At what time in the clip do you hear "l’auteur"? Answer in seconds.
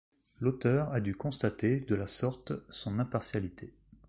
0.39-0.91